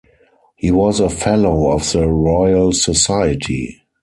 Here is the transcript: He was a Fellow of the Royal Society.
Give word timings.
He 0.55 0.71
was 0.71 0.99
a 0.99 1.09
Fellow 1.11 1.69
of 1.73 1.83
the 1.91 2.07
Royal 2.07 2.71
Society. 2.73 3.83